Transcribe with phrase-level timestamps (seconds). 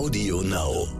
[0.00, 0.99] Audio Now.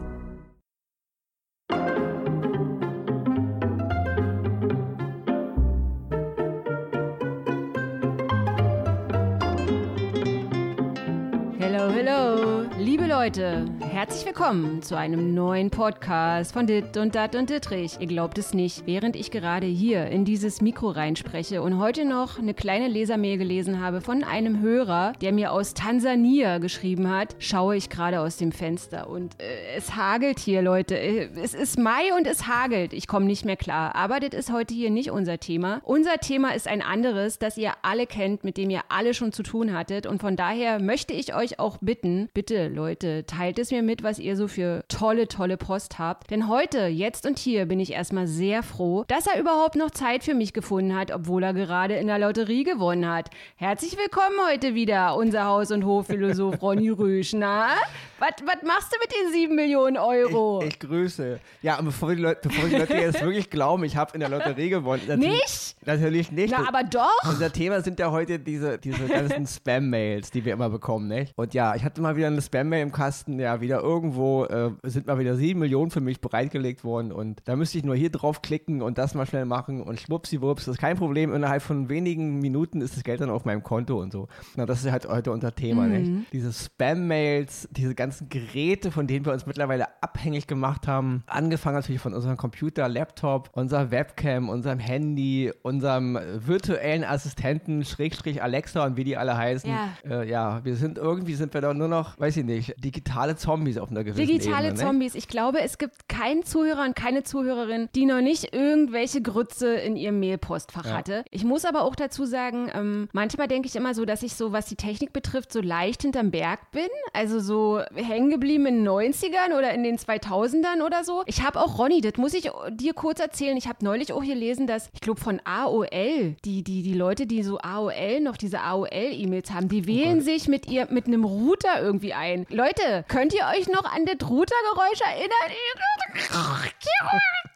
[13.23, 17.97] Leute, herzlich willkommen zu einem neuen Podcast von Dit und Dat und Dittrich.
[17.99, 22.39] Ihr glaubt es nicht, während ich gerade hier in dieses Mikro reinspreche und heute noch
[22.39, 27.75] eine kleine Lesermail gelesen habe von einem Hörer, der mir aus Tansania geschrieben hat, schaue
[27.75, 30.97] ich gerade aus dem Fenster und äh, es hagelt hier, Leute.
[30.97, 32.91] Äh, Es ist Mai und es hagelt.
[32.91, 33.93] Ich komme nicht mehr klar.
[33.93, 35.79] Aber das ist heute hier nicht unser Thema.
[35.83, 39.43] Unser Thema ist ein anderes, das ihr alle kennt, mit dem ihr alle schon zu
[39.43, 40.07] tun hattet.
[40.07, 44.19] Und von daher möchte ich euch auch bitten, bitte Leute, teilt es mir mit, was
[44.19, 46.31] ihr so für tolle, tolle Post habt.
[46.31, 50.23] Denn heute, jetzt und hier bin ich erstmal sehr froh, dass er überhaupt noch Zeit
[50.23, 53.29] für mich gefunden hat, obwohl er gerade in der Lotterie gewonnen hat.
[53.55, 57.33] Herzlich willkommen heute wieder, unser Haus- und Hofphilosoph Ronny Rüsch.
[57.33, 57.75] Na,
[58.21, 60.61] was machst du mit den sieben Millionen Euro?
[60.61, 61.39] Ich, ich grüße.
[61.61, 64.29] Ja, und bevor die Leute, bevor die Leute jetzt wirklich glauben, ich habe in der
[64.29, 65.01] Lotterie gewonnen.
[65.07, 65.87] Natürlich, Nicht?
[65.87, 66.53] Natürlich nicht.
[66.55, 67.17] Na, aber doch.
[67.27, 71.33] Unser Thema sind ja heute diese, diese ganzen Spam-Mails, die wir immer bekommen, nicht?
[71.35, 73.39] Und ja, ich hatte mal wieder eine Spam-Mail im Kasten.
[73.39, 77.11] Ja, wieder irgendwo äh, sind mal wieder sieben Millionen für mich bereitgelegt worden.
[77.11, 79.81] Und da müsste ich nur hier draufklicken und das mal schnell machen.
[79.81, 81.33] Und schwuppsiwupps, das ist kein Problem.
[81.33, 84.27] Innerhalb von wenigen Minuten ist das Geld dann auf meinem Konto und so.
[84.55, 85.91] Na, das ist halt heute unser Thema, Mhm.
[85.91, 86.33] nicht?
[86.33, 91.23] Diese Spam-Mails, diese ganzen Geräte, von denen wir uns mittlerweile abhängig gemacht haben.
[91.25, 98.43] Angefangen natürlich von unserem Computer, Laptop, unserer Webcam, unserem Handy, unserem äh, virtuellen Assistenten, Schrägstrich
[98.43, 99.69] Alexa und wie die alle heißen.
[99.69, 99.89] Ja.
[100.21, 103.77] Äh, ja, wir sind irgendwie, sind wir doch nur noch, weiß ich nicht, digitale Zombies
[103.77, 104.79] auf einer gewissen Digitale Ebene.
[104.83, 104.85] ne?
[104.89, 105.15] Zombies.
[105.15, 109.95] Ich glaube, es gibt keinen Zuhörer und keine Zuhörerin, die noch nicht irgendwelche Grütze in
[109.95, 110.93] ihrem Mailpostfach Ja.
[110.97, 111.23] hatte.
[111.31, 114.51] Ich muss aber auch dazu sagen, ähm, manchmal denke ich immer so, dass ich so,
[114.51, 116.87] was die Technik betrifft, so leicht hinterm Berg bin.
[117.13, 121.23] Also so hängen geblieben in den 90ern oder in den 2000ern oder so.
[121.25, 123.55] Ich habe auch, Ronny, das muss ich dir kurz erzählen.
[123.57, 127.43] Ich habe neulich auch gelesen, dass, ich glaube, von AOL, die, die, die Leute, die
[127.43, 132.13] so AOL noch diese AOL-E-Mails haben, die wählen sich mit ihr, mit einem Router irgendwie
[132.13, 132.45] ein.
[132.49, 135.51] Leute, könnt ihr euch noch an das Routergeräusch erinnern?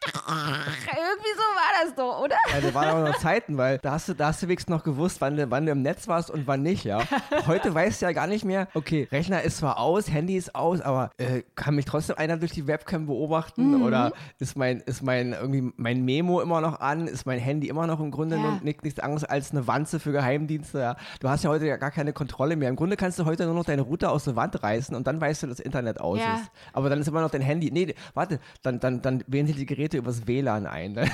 [0.07, 2.35] Irgendwie so war das doch, oder?
[2.53, 4.83] Ja, da waren auch noch Zeiten, weil da hast du, da hast du wenigstens noch
[4.83, 7.01] gewusst, wann du, wann du im Netz warst und wann nicht, ja.
[7.47, 10.81] Heute weißt du ja gar nicht mehr, okay, Rechner ist zwar aus, Handy ist aus,
[10.81, 15.33] aber äh, kann mich trotzdem einer durch die Webcam beobachten oder ist mein, ist mein,
[15.33, 18.59] irgendwie mein Memo immer noch an, ist mein Handy immer noch im Grunde Ja.
[18.61, 20.95] nichts, nichts anderes als eine Wanze für Geheimdienste, ja.
[21.19, 22.69] Du hast ja heute ja gar keine Kontrolle mehr.
[22.69, 25.14] Im Grunde kannst du heute nur noch deine Router aus der Wand reißen und dann
[25.21, 26.35] weißt du, dass das Internet aus Ja.
[26.35, 26.51] ist.
[26.73, 27.71] Aber dann ist immer noch dein Handy.
[27.71, 30.95] Nee, warte, dann, dann, dann wählen sich die Geräte übers WLAN ein.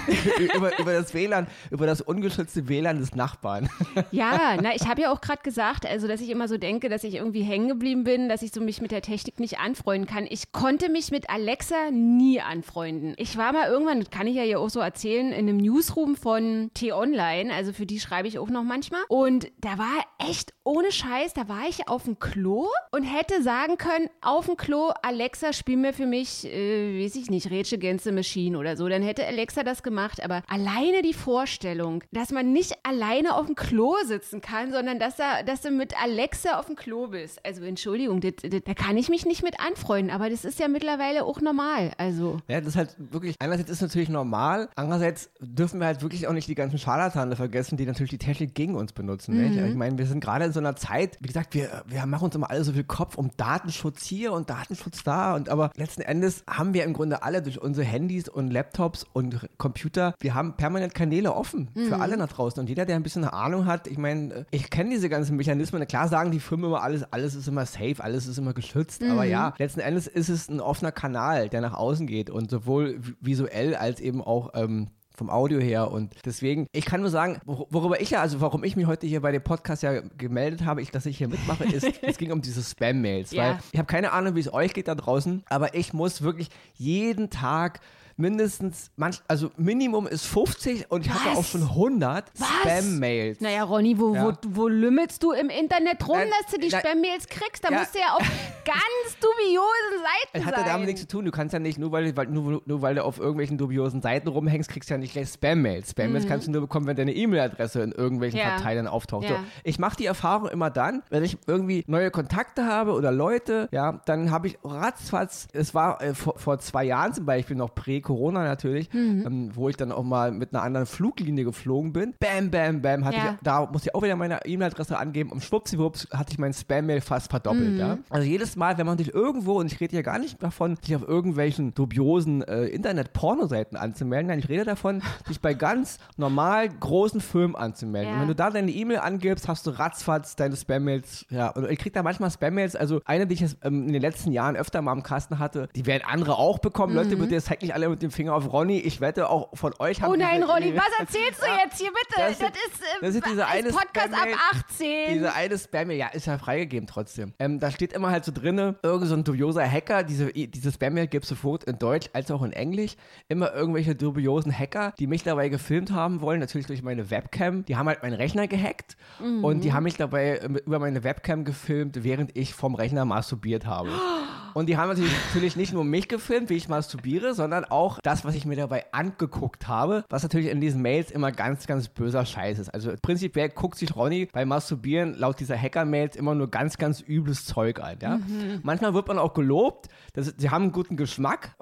[0.56, 3.70] Über, über das WLAN, über das ungeschützte WLAN des Nachbarn.
[4.12, 7.04] Ja, na, ich habe ja auch gerade gesagt, also dass ich immer so denke, dass
[7.04, 10.26] ich irgendwie hängen geblieben bin, dass ich so mich mit der Technik nicht anfreunden kann.
[10.30, 13.14] Ich konnte mich mit Alexa nie anfreunden.
[13.18, 16.16] Ich war mal irgendwann, das kann ich ja hier auch so erzählen, in einem Newsroom
[16.16, 19.02] von T-Online, also für die schreibe ich auch noch manchmal.
[19.08, 23.78] Und da war echt ohne Scheiß, da war ich auf dem Klo und hätte sagen
[23.78, 23.91] können,
[24.22, 28.12] auf dem Klo, Alexa, spiel mir für mich, äh, weiß ich nicht, Rätsel Against the
[28.12, 28.88] Machine oder so.
[28.88, 30.24] Dann hätte Alexa das gemacht.
[30.24, 35.20] Aber alleine die Vorstellung, dass man nicht alleine auf dem Klo sitzen kann, sondern dass,
[35.20, 37.44] er, dass du mit Alexa auf dem Klo bist.
[37.46, 40.14] Also Entschuldigung, das, das, da kann ich mich nicht mit anfreunden.
[40.14, 41.92] Aber das ist ja mittlerweile auch normal.
[41.98, 42.40] Also.
[42.48, 46.28] Ja, das ist halt wirklich, einerseits ist es natürlich normal, andererseits dürfen wir halt wirklich
[46.28, 49.38] auch nicht die ganzen Scharlatane vergessen, die natürlich die Technik gegen uns benutzen.
[49.38, 49.58] Nicht?
[49.58, 52.36] Ich meine, wir sind gerade in so einer Zeit, wie gesagt, wir, wir machen uns
[52.36, 53.36] immer alle so viel Kopf um
[53.72, 55.34] Datenschutz hier und Datenschutz da.
[55.36, 59.48] Und aber letzten Endes haben wir im Grunde alle durch unsere Handys und Laptops und
[59.58, 62.60] Computer, wir haben permanent Kanäle offen für alle nach draußen.
[62.60, 65.88] Und jeder, der ein bisschen eine Ahnung hat, ich meine, ich kenne diese ganzen Mechanismen,
[65.88, 69.24] klar sagen die Firmen immer alles, alles ist immer safe, alles ist immer geschützt, aber
[69.24, 73.16] ja, letzten Endes ist es ein offener Kanal, der nach außen geht und sowohl vi-
[73.22, 77.68] visuell als eben auch ähm, vom Audio her und deswegen, ich kann nur sagen, wor-
[77.70, 80.82] worüber ich ja, also warum ich mich heute hier bei dem Podcast ja gemeldet habe,
[80.82, 83.44] ich, dass ich hier mitmache, ist, es ging um diese Spam-Mails, Ja.
[83.44, 86.50] weil ich habe keine Ahnung, wie es euch geht da draußen, aber ich muss wirklich
[86.76, 87.80] jeden Tag
[88.22, 91.38] mindestens, manch, also Minimum ist 50 und ich hatte Was?
[91.38, 92.48] auch schon 100 Was?
[92.62, 93.42] Spam-Mails.
[93.42, 94.26] Naja, Ronny, wo, Ja.
[94.28, 96.70] wo, wo lümmelst du im Internet rum, Nein, dass du die.
[96.72, 97.64] Spam-Mails kriegst?
[97.64, 97.80] Da Ja.
[97.80, 98.22] musst du ja auf
[98.66, 100.66] ganz dubiosen Seiten Es hat sein.
[100.66, 101.26] ja damit nichts zu tun.
[101.26, 104.28] Du kannst ja nicht, nur weil, weil, nur, nur weil du auf irgendwelchen dubiosen Seiten
[104.28, 105.92] rumhängst, kriegst du ja nicht gleich Spam-Mails.
[105.92, 108.46] Spam-Mails kannst du nur bekommen, wenn deine E-Mail-Adresse in irgendwelchen Mhm.
[108.46, 108.56] Ja.
[108.56, 109.28] Verteilern auftaucht.
[109.28, 113.68] So, ich mache die Erfahrung immer dann, wenn ich irgendwie neue Kontakte habe oder Leute,
[113.72, 117.74] ja, dann habe ich ratzfatz, es war äh, vor, vor zwei Jahren zum Beispiel noch
[118.12, 119.24] Corona natürlich, Mhm.
[119.26, 122.14] ähm, wo ich dann auch mal mit einer anderen Fluglinie geflogen bin.
[122.20, 123.32] Bam, bam, bam, hatte Ja.
[123.32, 127.00] ich, da musste ich auch wieder meine E-Mail-Adresse angeben und schwuppsiwupps hatte ich mein Spam-Mail
[127.00, 127.98] fast verdoppelt, ja.
[128.10, 130.94] Also jedes Mal, wenn man sich irgendwo, und ich rede hier gar nicht davon, sich
[130.96, 137.22] auf irgendwelchen dubiosen äh, Internet-Pornoseiten anzumelden, nein, ich rede davon, sich bei ganz normal großen
[137.22, 138.10] Firmen anzumelden.
[138.10, 138.16] Ja.
[138.16, 141.80] Und wenn du da deine E-Mail angibst, hast du ratzfatz deine Spam-Mails, ja, und ich
[141.80, 144.82] krieg da manchmal Spam-Mails, also eine, die ich jetzt, ähm, in den letzten Jahren öfter
[144.82, 146.96] mal im Kasten hatte, die werden andere auch bekommen.
[146.96, 148.80] Leute, bitte jetzt zeigt nicht alle mit dem Finger auf Ronny.
[148.80, 151.90] Ich wette, auch von euch haben Oh nein, diese- Ronny, was erzählst du jetzt hier
[151.92, 152.16] bitte?
[152.18, 155.14] Das Das, ist- äh, das ist diese eine Podcast ab Spam-Mail, 18.
[155.14, 157.34] Diese eine Spam, ja, ist ja freigegeben trotzdem.
[157.40, 161.08] Ähm, da steht immer halt so drinne, irgend so ein dubioser Hacker, diese, diese Spam-Mail
[161.08, 162.96] gibt es sofort in Deutsch als auch in Englisch.
[163.28, 167.66] Immer irgendwelche dubiosen Hacker, die mich dabei gefilmt haben wollen, natürlich durch meine Webcam.
[167.66, 171.46] Die haben halt meinen Rechner gehackt und die haben mich dabei äh, über meine Webcam
[171.46, 173.90] gefilmt, während ich vom Rechner masturbiert habe.
[174.54, 178.36] Und die haben natürlich, nicht nur mich gefilmt, wie ich masturbiere, sondern auch das, was
[178.36, 182.60] ich mir dabei angeguckt habe, was natürlich in diesen Mails immer ganz, ganz böser Scheiß
[182.60, 182.70] ist.
[182.74, 187.46] Also prinzipiell guckt sich Ronny beim Masturbieren laut dieser Hacker-Mails immer nur ganz, ganz übles
[187.46, 187.98] Zeug an.
[188.02, 188.20] Ja?
[188.64, 191.56] Manchmal wird man auch gelobt, dass sie haben einen guten Geschmack,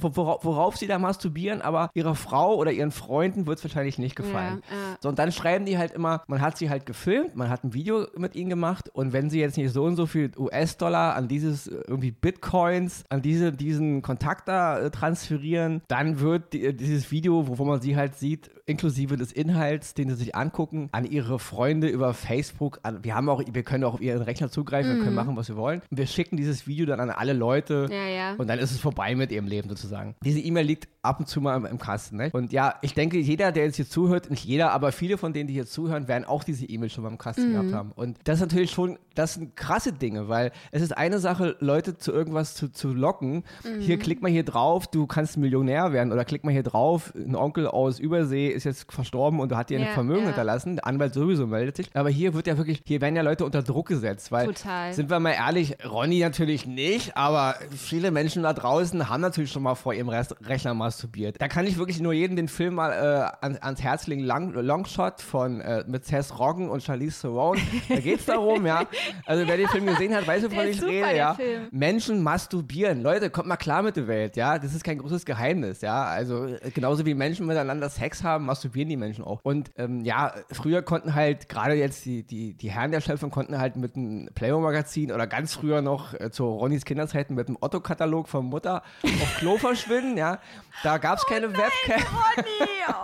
[0.00, 3.98] wo- worauf, worauf sie da masturbieren, aber ihrer Frau oder ihren Freunden wird es wahrscheinlich
[3.98, 4.62] nicht gefallen.
[4.70, 4.96] Ja, ja.
[5.00, 7.74] So, und dann schreiben die halt immer, man hat sie halt gefilmt, man hat ein
[7.74, 11.28] Video mit ihnen gemacht und wenn sie jetzt nicht so und so viel US-Dollar an
[11.28, 16.72] dieses äh, irgendwie Bitcoins, an diese, diesen Kontakt da äh, transferieren, dann wird die, äh,
[16.72, 20.88] dieses Video, wo, wo man sie halt sieht, inklusive des Inhalts, den sie sich angucken,
[20.92, 24.50] an ihre Freunde über Facebook, an, wir haben auch, wir können auch auf ihren Rechner
[24.50, 25.82] zugreifen, wir können machen, was wir wollen.
[25.90, 28.34] Und wir schicken dieses Video dann an alle Leute Ja, ja.
[28.34, 30.14] und dann ist es vorbei mit ihrem Leben sozusagen.
[30.24, 32.16] Diese E-Mail liegt ab und zu mal im, im Kasten.
[32.16, 32.30] Ne?
[32.32, 35.48] Und ja, ich denke, jeder, der jetzt hier zuhört, nicht jeder, aber viele von denen,
[35.48, 37.92] die hier zuhören, werden auch diese E-Mail schon mal im Kasten gehabt haben.
[37.92, 41.89] Und das ist natürlich schon, das sind krasse Dinge, weil es ist eine Sache, Leute
[41.98, 43.44] zu irgendwas zu, zu locken.
[43.80, 47.36] Hier, klick mal hier drauf, du kannst Millionär werden oder klick mal hier drauf, ein
[47.36, 50.26] Onkel aus Übersee ist jetzt verstorben und hat dir ein Ja, Vermögen ja.
[50.28, 50.76] hinterlassen.
[50.76, 51.90] Der Anwalt sowieso meldet sich.
[51.94, 54.92] Aber hier wird ja wirklich, hier werden ja Leute unter Druck gesetzt, weil Total.
[54.92, 59.62] sind wir mal ehrlich, Ronny natürlich nicht, aber viele Menschen da draußen haben natürlich schon
[59.62, 61.36] mal vor ihrem Rest Rechner masturbiert.
[61.40, 64.52] Da kann ich wirklich nur jedem den Film mal äh, an, ans Herz legen, Long,
[64.52, 67.58] Longshot von äh, mit Seth Rogen und Charlize Theron.
[67.88, 68.84] Da geht's darum, ja.
[69.26, 71.34] Also wer den Film gesehen hat, weiß, wovon ich super, rede, ja.
[71.34, 71.68] Film.
[71.80, 73.00] Menschen masturbieren.
[73.00, 74.58] Leute, kommt mal klar mit der Welt, ja.
[74.58, 76.04] Das ist kein großes Geheimnis, ja.
[76.04, 79.40] Also äh, genauso wie Menschen miteinander Sex haben, masturbieren die Menschen auch.
[79.42, 83.58] Und ähm, ja, früher konnten halt, gerade jetzt die, die, die Herren der Schöpfung konnten
[83.58, 88.28] halt mit einem Playboy-Magazin oder ganz früher noch äh, zu Ronnys Kinderzeiten mit einem Otto-Katalog
[88.28, 90.38] von Mutter auf Klo verschwinden, ja.
[90.82, 92.02] Da gab es keine Webcam.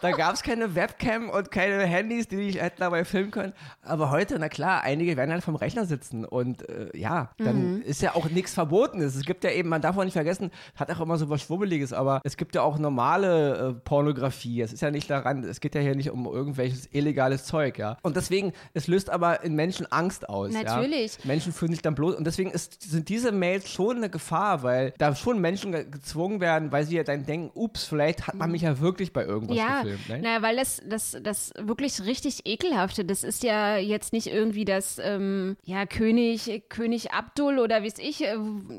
[0.00, 3.54] Da gab es keine Webcam und keine Handys, die dich hätten dabei filmen können.
[3.80, 8.02] Aber heute, na klar, einige werden halt vom Rechner sitzen und äh, ja, dann ist
[8.02, 9.14] ja auch nichts Verbotenes.
[9.14, 11.92] Es gibt ja eben, man darf auch nicht vergessen, hat auch immer so was Schwubbeliges,
[11.92, 14.60] aber es gibt ja auch normale äh, Pornografie.
[14.62, 17.98] Es ist ja nicht daran, es geht ja hier nicht um irgendwelches illegales Zeug, ja.
[18.02, 20.52] Und deswegen, es löst aber in Menschen Angst aus.
[20.52, 21.14] Natürlich.
[21.18, 21.20] Ja?
[21.24, 24.92] Menschen fühlen sich dann bloß und deswegen ist, sind diese Mails schon eine Gefahr, weil
[24.98, 28.50] da schon Menschen ge gezwungen werden, weil sie ja dann denken, ups, vielleicht hat man
[28.50, 30.08] mich ja wirklich bei irgendwas Ja, gefilmt.
[30.08, 30.20] Ne?
[30.20, 34.98] naja, weil das, das, das wirklich richtig ekelhafte, das ist ja jetzt nicht irgendwie das,
[35.02, 38.36] ähm, ja, König, König Abdul oder wie es ich, äh,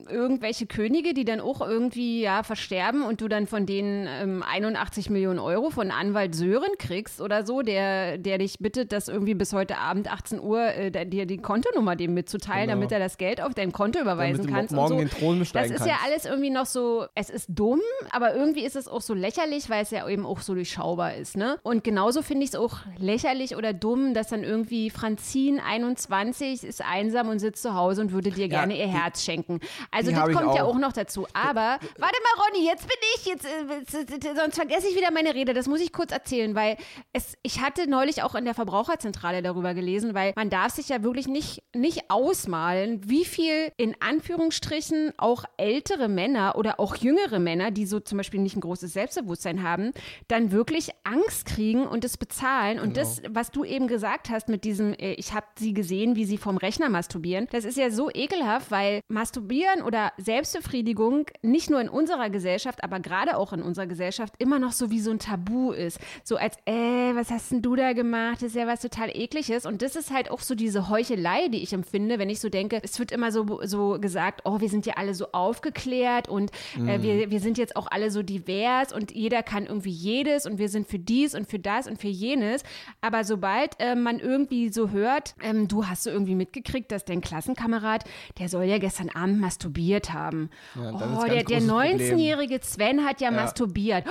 [0.09, 5.09] irgendwelche Könige, die dann auch irgendwie, ja, versterben und du dann von denen ähm, 81
[5.09, 9.53] Millionen Euro von Anwalt Sören kriegst oder so, der, der dich bittet, das irgendwie bis
[9.53, 12.73] heute Abend 18 Uhr äh, dir die Kontonummer dem mitzuteilen, Genau.
[12.75, 14.73] damit er das Geld auf dein Konto überweisen kannst.
[14.73, 15.05] morgen und so.
[15.07, 16.05] den Thron besteigen Das ist ja kannst.
[16.05, 19.83] alles irgendwie noch so, es ist dumm, aber irgendwie ist es auch so lächerlich, weil
[19.83, 21.57] es ja eben auch so durchschaubar ist, ne?
[21.63, 26.81] Und genauso finde ich es auch lächerlich oder dumm, dass dann irgendwie Franzin 21 ist
[26.83, 29.59] einsam und sitzt zu Hause und würde dir gerne ihr die- Herz schenken.
[29.91, 30.75] Also das kommt ja auch.
[30.75, 31.27] auch noch dazu.
[31.33, 35.53] Aber, warte mal, Ronny, jetzt bin ich, jetzt, äh, sonst vergesse ich wieder meine Rede.
[35.53, 36.77] Das muss ich kurz erzählen, weil
[37.13, 41.03] es, ich hatte neulich auch in der Verbraucherzentrale darüber gelesen, weil man darf sich ja
[41.03, 47.71] wirklich nicht, nicht ausmalen, wie viel in Anführungsstrichen auch ältere Männer oder auch jüngere Männer,
[47.71, 49.91] die so zum Beispiel nicht ein großes Selbstbewusstsein haben,
[50.27, 52.79] dann wirklich Angst kriegen und es bezahlen.
[52.79, 56.25] Und das, was du eben gesagt hast mit diesem, äh, ich habe sie gesehen, wie
[56.25, 61.81] sie vom Rechner masturbieren, das ist ja so ekelhaft, weil Masturbieren oder Selbstbefriedigung nicht nur
[61.81, 65.19] in unserer Gesellschaft, aber gerade auch in unserer Gesellschaft immer noch so wie so ein
[65.19, 65.99] Tabu ist.
[66.23, 68.35] So als, äh, was hast denn du da gemacht?
[68.35, 69.65] Das ist ja was total ekliges.
[69.65, 72.79] Und das ist halt auch so diese Heuchelei, die ich empfinde, wenn ich so denke,
[72.83, 77.01] es wird immer so, so gesagt, oh, wir sind ja alle so aufgeklärt und äh,
[77.01, 80.69] wir, wir sind jetzt auch alle so divers und jeder kann irgendwie jedes und wir
[80.69, 82.63] sind für dies und für das und für jenes.
[83.01, 87.21] Aber sobald äh, man irgendwie so hört, ähm, du hast so irgendwie mitgekriegt, dass dein
[87.21, 88.05] Klassenkamerad,
[88.39, 90.49] der soll soll ja gestern Abend masturbiert haben.
[90.75, 91.99] Ja, oh, der, der großes Problem.
[91.99, 94.05] 19-jährige Sven hat ja, masturbiert.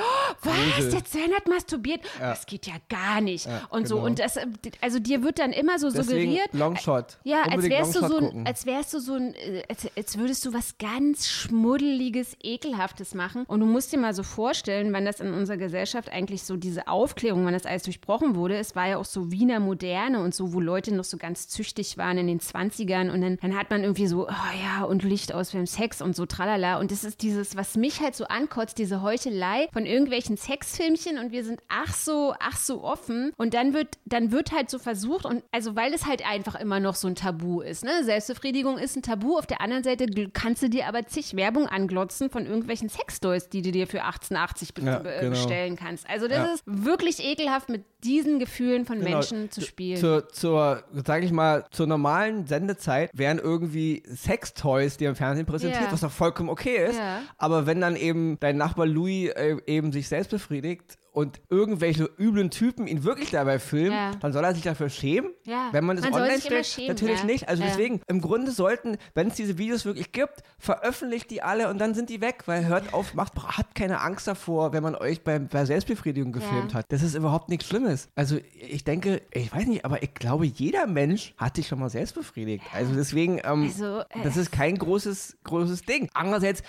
[0.44, 0.90] Was?
[0.90, 2.00] Der Sven hat masturbiert?
[2.18, 3.48] Das geht ja gar nicht.
[3.70, 3.96] und so.
[3.96, 4.06] genau.
[4.06, 4.38] Und das,
[4.80, 6.48] also dir wird dann immer so Deswegen suggeriert.
[6.52, 7.18] Longshot.
[7.24, 10.18] Ja, als wärst, du Longshot so ein, als wärst du so ein, äh, als, als
[10.18, 13.44] würdest du was ganz Schmuddeliges, Ekelhaftes machen.
[13.46, 16.88] Und du musst dir mal so vorstellen, wann das in unserer Gesellschaft eigentlich so diese
[16.88, 18.56] Aufklärung, wann das alles durchbrochen wurde.
[18.56, 21.98] Es war ja auch so Wiener Moderne und so, wo Leute noch so ganz züchtig
[21.98, 23.10] waren in den 20ern.
[23.10, 26.14] Und dann, dann hat man irgendwie so, oh ja, und Licht aus beim Sex und
[26.16, 26.78] so, tralala.
[26.78, 31.32] Und das ist dieses, was mich halt so ankotzt, diese Heuchelei von irgendwelchen Sexfilmchen und
[31.32, 33.32] wir sind ach so, ach so offen.
[33.36, 36.80] Und dann wird, dann wird halt so versucht und also weil es halt einfach immer
[36.80, 38.04] noch so ein Tabu ist, ne?
[38.04, 39.36] Selbstbefriedigung ist ein Tabu.
[39.38, 43.62] Auf der anderen Seite kannst du dir aber zig Werbung anglotzen von irgendwelchen Sextoys, die
[43.62, 45.30] du dir für 1880 be Ja, genau.
[45.30, 46.08] bestellen kannst.
[46.08, 46.52] Also das Ja.
[46.54, 49.10] ist wirklich ekelhaft, mit diesen Gefühlen von Genau.
[49.12, 49.96] Menschen zu spielen.
[49.98, 55.84] Zur, zur sag ich mal, zur normalen Sendezeit werden irgendwie Sextoys dir im Fernsehen präsentiert,
[55.84, 55.92] Ja.
[55.92, 56.96] was doch vollkommen okay ist.
[56.98, 57.22] Ja.
[57.38, 62.50] Aber wenn dann eben dein Nachbar Louis äh, eben sich selbst befriedigt und irgendwelche üblen
[62.50, 64.10] Typen ihn wirklich dabei filmen, Ja.
[64.20, 65.30] dann soll er sich dafür schämen.
[65.44, 65.68] Ja.
[65.70, 67.24] Wenn man das Man soll online stellt, schämen, natürlich ja.
[67.24, 67.48] nicht.
[67.48, 71.78] Also deswegen, im Grunde sollten, wenn es diese Videos wirklich gibt, veröffentlicht die alle und
[71.78, 75.22] dann sind die weg, weil hört auf, macht, habt keine Angst davor, wenn man euch
[75.22, 76.84] bei, bei Selbstbefriedigung gefilmt hat.
[76.88, 78.08] Das ist überhaupt nichts Schlimmes.
[78.16, 81.90] Also ich denke, ich weiß nicht, aber ich glaube, jeder Mensch hat sich schon mal
[81.90, 82.64] selbst befriedigt.
[82.72, 86.08] Also deswegen, ähm, Also, äh, das ist kein großes, großes Ding.
[86.14, 86.62] Andererseits,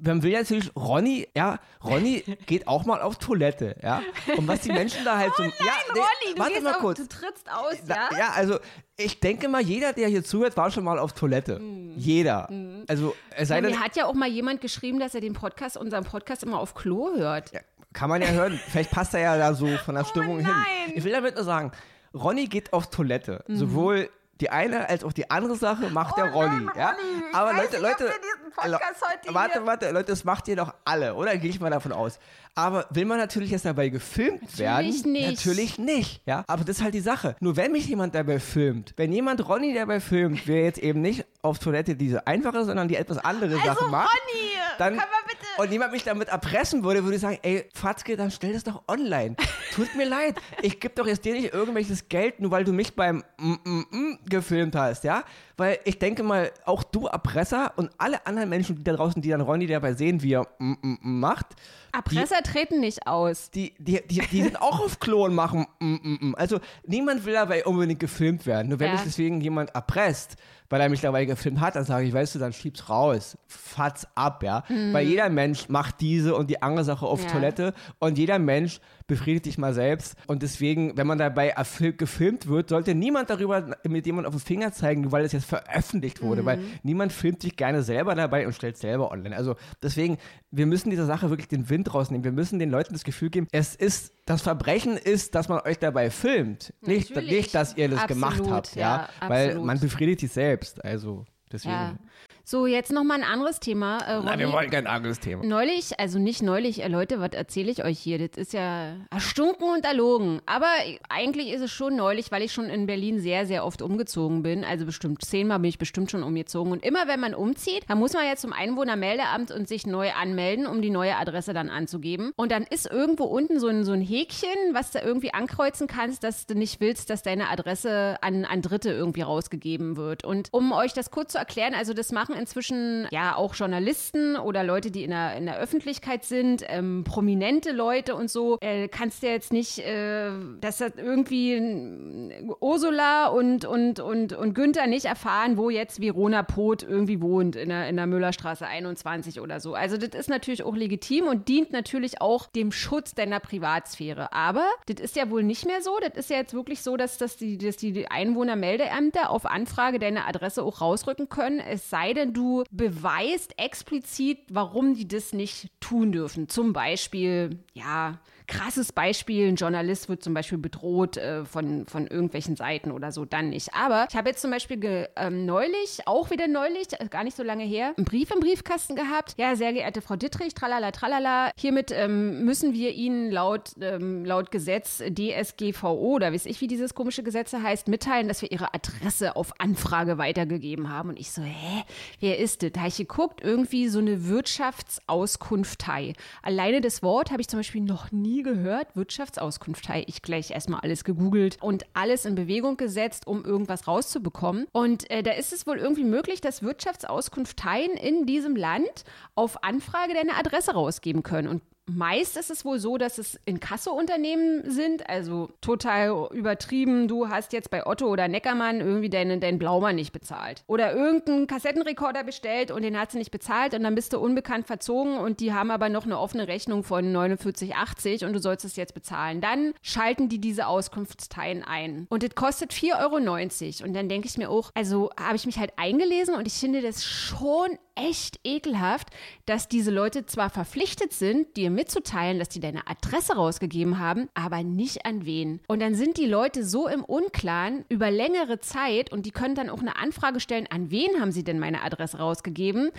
[0.00, 4.02] man will ja natürlich, Ronny, ja, Ronny geht auch mal auf Toilette, ja.
[4.36, 5.42] Und was die Menschen da halt so.
[5.42, 6.98] ja, nee, Rolli, du, warte mal auf, kurz.
[6.98, 8.08] du trittst aus, ja?
[8.18, 8.58] ja, also
[8.96, 11.60] ich denke mal, jeder, der hier zuhört, war schon mal auf Toilette.
[11.96, 12.48] Jeder.
[12.88, 15.32] Also es sei Ja, denn, mir hat ja auch mal jemand geschrieben, dass er den
[15.34, 17.52] Podcast, unseren Podcast immer auf Klo hört.
[17.52, 17.60] ja,
[17.92, 20.48] kann man ja hören, vielleicht passt er ja da so von der Stimmung hin.
[20.48, 20.92] Oh nein.
[20.96, 21.72] Ich will damit nur sagen,
[22.14, 23.44] Ronny geht auf Toilette.
[23.48, 23.56] Mhm.
[23.56, 26.66] Sowohl die eine als auch die andere Sache macht der Ronny.
[26.76, 26.88] ja?
[26.90, 28.10] Ronny, Aber Leute, nicht, Leute,
[28.54, 31.36] Podcast heute warte, hier- warte, Leute, das macht ihr doch alle, oder?
[31.36, 32.18] Gehe ich mal davon aus.
[32.56, 34.86] Aber will man natürlich jetzt dabei gefilmt werden?
[35.12, 35.26] nicht.
[35.44, 36.44] Natürlich nicht, ja.
[36.46, 37.34] Aber das ist halt die Sache.
[37.40, 41.24] Nur wenn mich jemand dabei filmt, wenn jemand Ronny dabei filmt, wer jetzt eben nicht
[41.42, 45.24] auf Toilette diese einfache, sondern die etwas andere Sache macht, Also Ronny, dann, kann man
[45.26, 48.62] bitte- und jemand mich damit erpressen würde, würde ich sagen, ey, Fatzke, dann stell das
[48.62, 49.34] doch online.
[49.74, 52.94] Tut mir leid, ich gebe doch jetzt dir nicht irgendwelches Geld, nur weil du mich
[52.94, 55.24] beim mm, mm, mm gefilmt hast, ja?
[55.56, 59.28] Weil ich denke mal, auch du Erpresser und alle anderen Menschen, die da draußen, die
[59.28, 61.46] dann Ronny dabei sehen, wie er mm, mm macht,
[61.92, 63.50] Erpresser treten nicht aus.
[63.50, 66.34] die, die, die, die sind auch auf Klo und machen mm.
[66.36, 68.68] Also niemand will dabei unbedingt gefilmt werden.
[68.68, 68.94] Nur wenn Ja.
[68.94, 70.36] mich deswegen jemand erpresst,
[70.74, 73.38] weil er mich dabei gefilmt hat, dann sage ich, weißt du, dann schieb's raus.
[73.46, 74.64] Fatz ab, ja.
[74.90, 77.26] Weil jeder Mensch macht diese und die andere Sache auf Mhm.
[77.26, 77.32] Ja.
[77.32, 80.16] Toilette und jeder Mensch befriedigt dich mal selbst.
[80.26, 81.54] Und deswegen, wenn man dabei
[81.96, 86.22] gefilmt wird, sollte niemand darüber mit jemand auf den Finger zeigen, weil es jetzt veröffentlicht
[86.22, 86.42] wurde.
[86.42, 86.46] Mhm.
[86.46, 89.36] Weil niemand filmt sich gerne selber dabei und stellt selber online.
[89.36, 90.18] Also deswegen,
[90.50, 92.24] wir müssen dieser Sache wirklich den Wind rausnehmen.
[92.24, 95.78] Wir müssen den Leuten das Gefühl geben, es ist, das Verbrechen ist, dass man euch
[95.78, 96.72] dabei filmt.
[96.80, 97.30] Nicht, Natürlich.
[97.30, 98.74] nicht dass ihr das Absolut, gemacht habt.
[98.74, 100.63] Ja, ja, Weil man befriedigt sich selbst.
[100.84, 101.74] Also deswegen.
[101.74, 101.98] Ja.
[102.46, 104.00] So, jetzt nochmal ein anderes Thema.
[104.06, 105.42] Äh, Na, wir wollen kein anderes Thema.
[105.42, 108.18] Neulich, also nicht neulich, äh, Leute, was erzähle ich euch hier?
[108.18, 110.42] Das ist ja erstunken und erlogen.
[110.44, 110.66] Aber
[111.08, 114.62] eigentlich ist es schon neulich, weil ich schon in Berlin sehr, sehr oft umgezogen bin.
[114.62, 116.70] Also bestimmt zehnmal bin ich bestimmt schon umgezogen.
[116.70, 120.66] Und immer wenn man umzieht, dann muss man ja zum Einwohnermeldeamt und sich neu anmelden,
[120.66, 122.32] um die neue Adresse dann anzugeben.
[122.36, 126.24] Und dann ist irgendwo unten so ein, so ein Häkchen, was du irgendwie ankreuzen kannst,
[126.24, 130.24] dass du nicht willst, dass deine Adresse an, an Dritte irgendwie rausgegeben wird.
[130.24, 134.64] Und um euch das kurz zu erklären, also das machen inzwischen ja auch Journalisten oder
[134.64, 139.22] Leute, die in der, in der Öffentlichkeit sind, ähm, prominente Leute und so, äh, kannst
[139.22, 145.56] du jetzt nicht, äh, dass das irgendwie Ursula und, und, und, und Günther nicht erfahren,
[145.56, 149.74] wo jetzt Verona Poth irgendwie wohnt, in der, in der Müllerstraße 21 oder so.
[149.74, 154.32] Also das ist natürlich auch legitim und dient natürlich auch dem Schutz deiner Privatsphäre.
[154.32, 155.98] Aber das ist ja wohl nicht mehr so.
[156.00, 160.26] Das ist ja jetzt wirklich so, dass, dass, die, dass die Einwohnermeldeämter auf Anfrage deine
[160.26, 166.12] Adresse auch rausrücken können, es sei denn, du beweist explizit, warum die das nicht tun
[166.12, 166.48] dürfen.
[166.48, 172.56] Zum Beispiel, ja, krasses Beispiel, ein Journalist wird zum Beispiel bedroht äh, von, von irgendwelchen
[172.56, 173.74] Seiten oder so, dann nicht.
[173.74, 177.42] Aber ich habe jetzt zum Beispiel ähm, neulich, auch wieder neulich, äh, gar nicht so
[177.42, 179.34] lange her, einen Brief im Briefkasten gehabt.
[179.38, 184.50] Ja, sehr geehrte Frau Dittrich, tralala, tralala, hiermit ähm, müssen wir Ihnen laut, ähm, laut
[184.50, 189.36] Gesetz DSGVO oder weiß ich, wie dieses komische Gesetz heißt, mitteilen, dass wir Ihre Adresse
[189.36, 191.10] auf Anfrage weitergegeben haben.
[191.10, 191.84] Und Ich so, hä,
[192.20, 192.72] wer ist das?
[192.72, 196.12] Da habe ich geguckt, irgendwie so eine Wirtschaftsauskunftei.
[196.42, 198.96] Alleine das Wort habe ich zum Beispiel noch nie gehört.
[198.96, 200.04] Wirtschaftsauskunftei.
[200.06, 204.66] Ich gleich erstmal alles gegoogelt und alles in Bewegung gesetzt, um irgendwas rauszubekommen.
[204.72, 210.14] Und äh, da ist es wohl irgendwie möglich, dass Wirtschaftsauskunfteien in diesem Land auf Anfrage
[210.14, 211.48] deine Adresse rausgeben können.
[211.48, 217.08] Und Meist ist es wohl so, dass es Inkasso-Unternehmen sind, also total übertrieben.
[217.08, 220.64] Du hast jetzt bei Otto oder Neckermann irgendwie deinen, deinen Blaumann nicht bezahlt.
[220.66, 224.66] Oder irgendeinen Kassettenrekorder bestellt und den hat sie nicht bezahlt und dann bist du unbekannt
[224.66, 228.76] verzogen und die haben aber noch eine offene Rechnung von 49,80 und du sollst es
[228.76, 229.42] jetzt bezahlen.
[229.42, 232.06] Dann schalten die diese Auskunftsteilen ein.
[232.08, 233.86] Und das kostet 4,90 Euro.
[233.86, 236.80] Und dann denke ich mir auch, also habe ich mich halt eingelesen und ich finde
[236.80, 239.08] das schon echt ekelhaft,
[239.46, 244.62] dass diese Leute zwar verpflichtet sind, dir mitzuteilen, dass die deine Adresse rausgegeben haben, aber
[244.62, 245.60] nicht an wen.
[245.68, 249.70] Und dann sind die Leute so im Unklaren über längere Zeit und die können dann
[249.70, 252.90] auch eine Anfrage stellen, an wen haben sie denn meine Adresse rausgegeben?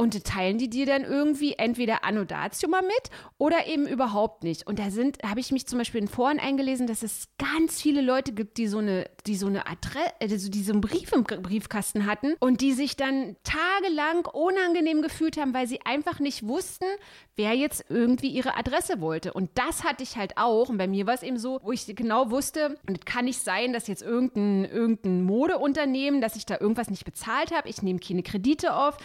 [0.00, 4.64] Und teilen die dir dann irgendwie entweder Annodatio mal mit oder eben überhaupt nicht.
[4.64, 8.00] Und da sind, habe ich mich zum Beispiel in Foren eingelesen, dass es ganz viele
[8.00, 11.24] Leute gibt, die so eine, die so eine Adresse, also die so einen Brief im
[11.24, 16.86] Briefkasten hatten und die sich dann tagelang unangenehm gefühlt haben, weil sie einfach nicht wussten,
[17.34, 19.32] wer jetzt irgendwie ihre Adresse wollte.
[19.32, 20.68] Und das hatte ich halt auch.
[20.68, 23.40] Und bei mir war es eben so, wo ich genau wusste, und es kann nicht
[23.40, 27.68] sein, dass jetzt irgendein, irgendein Modeunternehmen, dass ich da irgendwas nicht bezahlt habe.
[27.68, 28.96] Ich nehme keine Kredite auf.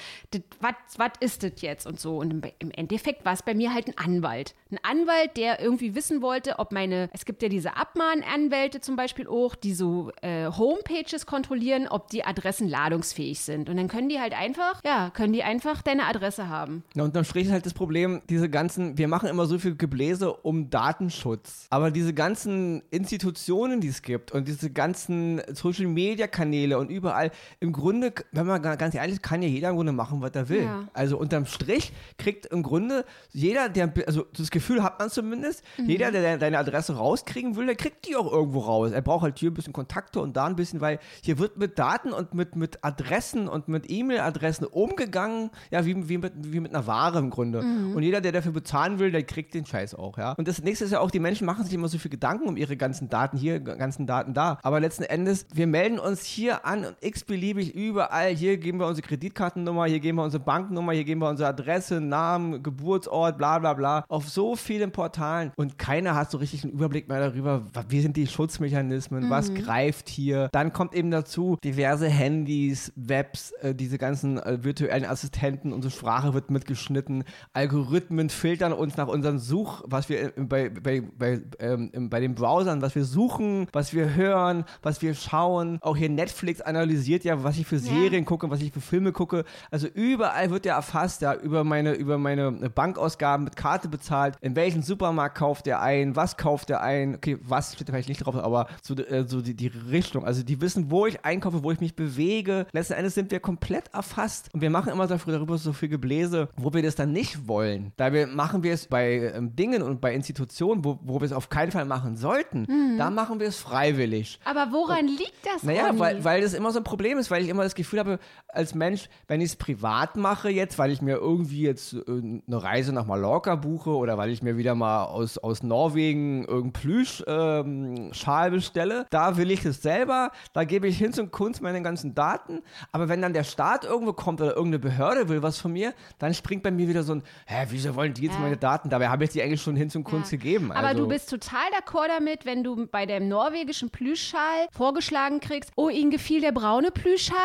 [0.60, 2.18] Was was ist das jetzt und so.
[2.18, 4.56] Und im, Endeffekt war es bei mir halt ein Anwalt.
[4.72, 9.28] Ein Anwalt, der irgendwie wissen wollte, ob meine, es gibt ja diese Abmahnanwälte zum Beispiel
[9.28, 13.70] auch, die so äh, Homepages kontrollieren, ob die Adressen ladungsfähig sind.
[13.70, 16.84] Und dann können die halt einfach, ja, können die einfach deine Adresse haben.
[16.96, 20.34] Ja, und dann spricht halt das Problem, diese ganzen, wir machen immer so viel Gebläse
[20.34, 21.68] um Datenschutz.
[21.70, 27.32] Aber diese ganzen Institutionen, die es gibt und diese ganzen Social Media Kanäle und überall,
[27.60, 30.50] im Grunde, wenn man ganz ehrlich ist, kann ja jeder im Grunde machen, was er
[30.50, 30.64] will.
[30.64, 30.73] Ja.
[30.94, 35.90] Also unterm Strich kriegt im Grunde jeder, der, also das Gefühl hat man zumindest, mhm.
[35.90, 38.92] jeder, der deine Adresse rauskriegen will, der kriegt die auch irgendwo raus.
[38.92, 41.80] Er braucht halt hier ein bisschen Kontakte und da ein bisschen, weil hier wird mit
[41.80, 46.74] Daten und mit, mit Adressen und mit E-Mail-Adressen umgegangen, ja, wie, wie, mit, wie mit
[46.74, 47.62] einer Ware im Grunde.
[47.62, 47.96] Mhm.
[47.96, 50.34] Und jeder, der dafür bezahlen will, der kriegt den Scheiß auch, ja.
[50.34, 52.58] Und das nächste ist ja auch, die Menschen machen sich immer so viel Gedanken um
[52.58, 54.60] ihre ganzen Daten hier, ganzen Daten da.
[54.64, 59.08] Aber letzten Endes, wir melden uns hier an und x-beliebig überall, hier geben wir unsere
[59.08, 63.60] Kreditkartennummer, hier geben wir unsere Banken Banknummer, hier geben wir unsere Adresse, Namen, Geburtsort, bla
[63.60, 67.64] bla bla, auf so vielen Portalen und keiner hat so richtig einen Überblick mehr darüber,
[67.90, 69.30] wie sind die Schutzmechanismen, mhm.
[69.30, 70.48] was greift hier.
[70.54, 76.34] Dann kommt eben dazu diverse Handys, Webs, äh, diese ganzen äh, virtuellen Assistenten, unsere Sprache
[76.34, 82.22] wird mitgeschnitten, Algorithmen filtern uns nach unseren Such, was wir bei, bei, bei, ähm, bei
[82.22, 85.78] den Browsern, was wir suchen, was wir hören, was wir schauen.
[85.82, 88.28] Auch hier Netflix analysiert ja, was ich für Serien ja.
[88.30, 89.44] gucke, was ich für Filme gucke.
[89.72, 94.36] Also überall wird wird ja erfasst, ja, über meine, über meine Bankausgaben mit Karte bezahlt,
[94.42, 98.10] in welchen Supermarkt kauft er ein, was kauft er ein, okay, was steht da vielleicht
[98.10, 100.26] nicht drauf, aber so, äh, so die, die Richtung.
[100.26, 102.66] Also die wissen, wo ich einkaufe, wo ich mich bewege.
[102.72, 106.74] Letzten Endes sind wir komplett erfasst und wir machen immer darüber so viel Gebläse, wo
[106.74, 107.92] wir das dann nicht wollen.
[107.98, 111.34] Da wir machen wir es bei ähm, Dingen und bei Institutionen, wo, wo wir es
[111.34, 112.98] auf keinen Fall machen sollten, mhm.
[112.98, 114.40] da machen wir es freiwillig.
[114.46, 115.64] Aber woran und, liegt das?
[115.64, 118.20] Naja, weil, weil das immer so ein Problem ist, weil ich immer das Gefühl habe,
[118.48, 122.64] als Mensch, wenn ich es privat mache, jetzt, weil ich mir irgendwie jetzt äh, eine
[122.64, 128.48] Reise nach Mallorca buche oder weil ich mir wieder mal aus, aus Norwegen irgendeinen Plüschschal
[128.48, 129.06] ähm, bestelle.
[129.10, 132.62] Da will ich es selber, da gebe ich hin zum Kunst meine ganzen Daten.
[132.92, 136.34] Aber wenn dann der Staat irgendwo kommt oder irgendeine Behörde will was von mir, dann
[136.34, 138.40] springt bei mir wieder so ein, hä, wieso wollen die jetzt ja.
[138.40, 138.90] meine Daten?
[138.90, 140.38] Dabei habe ich die eigentlich schon hin zum Kunst ja.
[140.38, 140.72] gegeben.
[140.72, 140.86] Also.
[140.86, 145.90] Aber du bist total d'accord damit, wenn du bei dem norwegischen Plüschschal vorgeschlagen kriegst, oh,
[145.90, 147.38] ihnen gefiel der braune Plüschschal,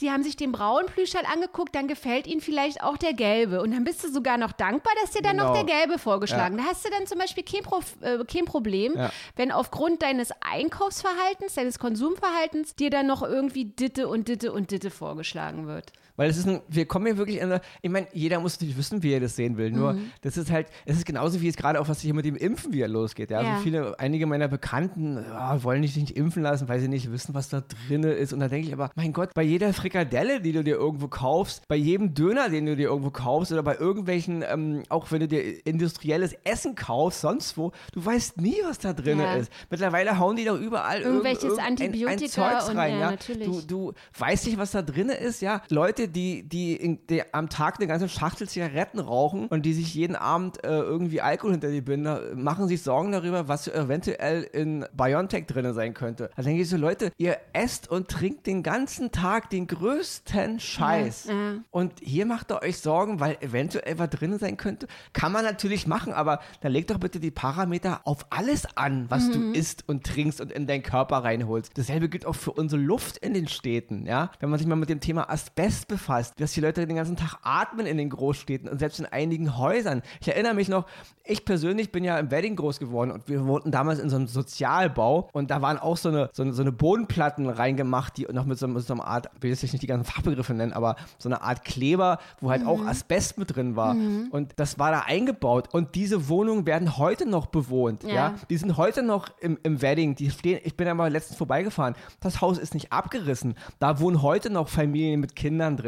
[0.00, 3.62] die haben sich den braunen Plüschschal angeguckt, dann gefällt ihnen vielleicht vielleicht auch der gelbe.
[3.62, 5.48] Und dann bist du sogar noch dankbar, dass dir dann genau.
[5.48, 6.56] noch der gelbe vorgeschlagen.
[6.56, 6.64] Ja.
[6.64, 9.10] Da hast du dann zum Beispiel kein, Pro, äh, kein Problem, ja.
[9.36, 14.90] wenn aufgrund deines Einkaufsverhaltens, deines Konsumverhaltens dir dann noch irgendwie Ditte und Ditte und Ditte
[14.90, 15.92] vorgeschlagen wird.
[16.16, 18.76] Weil es ist ein, wir kommen hier wirklich in eine, ich meine, jeder muss natürlich
[18.78, 19.70] wissen, wie er das sehen will.
[19.70, 20.10] Nur, mhm.
[20.22, 22.72] das ist halt, es ist genauso wie es gerade auch, was hier mit dem Impfen
[22.72, 23.30] wieder losgeht.
[23.30, 23.52] Ja, also ja.
[23.54, 27.34] also viele, einige meiner Bekannten ja, wollen sich nicht impfen lassen, weil sie nicht wissen,
[27.34, 28.32] was da drin ist.
[28.32, 31.66] Und da denke ich aber, mein Gott, bei jeder Frikadelle, die du dir irgendwo kaufst,
[31.68, 35.28] bei jedem Döner, den du dir irgendwo kaufst oder bei irgendwelchen, ähm, auch wenn du
[35.28, 39.34] dir industriell spezielles Essen kaufst, sonst wo, du weißt nie, was da drin Ja.
[39.34, 39.50] ist.
[39.70, 42.98] Mittlerweile hauen die doch überall Irgendwelches irgend- irgendein- Antibiotika ein Zeugs und- rein.
[42.98, 43.16] ja, Ja.
[43.46, 45.62] Du, du weißt nicht, was da drin ist, ja.
[45.70, 49.94] Leute, die, die, in, die am Tag eine ganze Schachtel Zigaretten rauchen und die sich
[49.94, 54.84] jeden Abend äh, irgendwie Alkohol hinter die Binde, machen sich Sorgen darüber, was eventuell in
[54.92, 56.30] Biontech drin sein könnte.
[56.36, 61.26] Da denke ich so, Leute, ihr esst und trinkt den ganzen Tag den größten Scheiß.
[61.26, 61.34] ja.
[61.70, 64.86] Und hier macht ihr euch Sorgen, weil eventuell was drin sein könnte.
[65.12, 69.30] Kann man natürlich machen, aber dann leg doch bitte die Parameter auf alles an, was
[69.30, 71.72] du isst und trinkst und in deinen Körper reinholst.
[71.76, 74.30] Dasselbe gilt auch für unsere Luft in den Städten, ja.
[74.40, 77.38] Wenn man sich mal mit dem Thema Asbest befasst, dass die Leute den ganzen Tag
[77.42, 80.02] atmen in den Großstädten und selbst in einigen Häusern.
[80.20, 80.86] Ich erinnere mich noch,
[81.24, 84.26] ich persönlich bin ja im Wedding groß geworden und wir wohnten damals in so einem
[84.26, 88.44] Sozialbau und da waren auch so eine, so eine, so eine Bodenplatten reingemacht, die noch
[88.44, 90.96] mit so, mit so einer Art, ich will jetzt nicht die ganzen Fachbegriffe nennen, aber
[91.18, 93.94] so eine Art Kleber, wo halt auch Asbest mit drin war.
[94.30, 95.68] Und das war da eingebaut.
[95.72, 98.02] Und diese Wohnungen werden heute noch bewohnt.
[98.02, 98.14] Ja.
[98.14, 98.34] Ja.
[98.50, 100.14] Die sind heute noch im, im Wedding.
[100.14, 101.94] Die stehen, ich bin ja mal letztens vorbeigefahren.
[102.20, 103.54] Das Haus ist nicht abgerissen.
[103.78, 105.83] Da wohnen heute noch Familien mit Kindern drin.